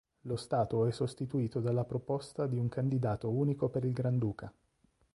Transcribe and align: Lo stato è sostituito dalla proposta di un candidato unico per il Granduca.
Lo 0.21 0.35
stato 0.35 0.87
è 0.87 0.91
sostituito 0.91 1.59
dalla 1.59 1.83
proposta 1.85 2.47
di 2.47 2.57
un 2.57 2.67
candidato 2.69 3.29
unico 3.29 3.69
per 3.69 3.83
il 3.83 3.93
Granduca. 3.93 4.51